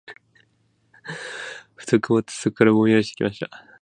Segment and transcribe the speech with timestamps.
[1.75, 3.67] ふと曇って、そこらが薄ぼんやりしてきました。